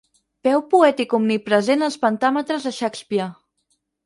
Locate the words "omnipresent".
1.17-1.87